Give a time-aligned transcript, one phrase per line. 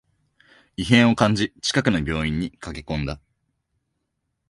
[0.77, 3.21] 異変を感じ、近くの病院に駆けこんだ